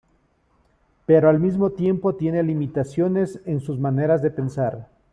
[1.05, 4.89] Pero, al mismo tiempo, tiene limitaciones en sus maneras de pensar.